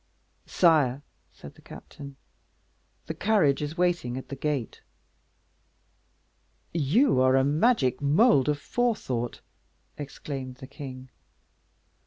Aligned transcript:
"Sire," 0.47 1.03
said 1.31 1.53
the 1.53 1.61
captain, 1.61 2.15
"the 3.05 3.13
carriage 3.13 3.61
is 3.61 3.77
waiting 3.77 4.17
at 4.17 4.29
the 4.29 4.35
gate." 4.35 4.81
"You 6.73 7.21
are 7.21 7.35
a 7.35 7.43
magic 7.43 8.01
mould 8.01 8.49
of 8.49 8.57
forethought," 8.57 9.41
exclaimed 9.99 10.55
the 10.55 10.65
king. 10.65 11.09